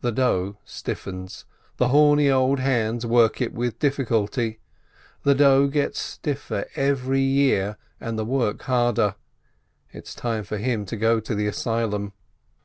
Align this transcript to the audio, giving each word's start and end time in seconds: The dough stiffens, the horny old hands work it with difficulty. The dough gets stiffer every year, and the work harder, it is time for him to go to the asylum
The 0.00 0.10
dough 0.10 0.58
stiffens, 0.64 1.44
the 1.76 1.90
horny 1.90 2.28
old 2.28 2.58
hands 2.58 3.06
work 3.06 3.40
it 3.40 3.52
with 3.54 3.78
difficulty. 3.78 4.58
The 5.22 5.36
dough 5.36 5.68
gets 5.68 6.00
stiffer 6.00 6.64
every 6.74 7.20
year, 7.20 7.76
and 8.00 8.18
the 8.18 8.24
work 8.24 8.62
harder, 8.62 9.14
it 9.92 10.08
is 10.08 10.16
time 10.16 10.42
for 10.42 10.58
him 10.58 10.84
to 10.86 10.96
go 10.96 11.20
to 11.20 11.32
the 11.32 11.46
asylum 11.46 12.12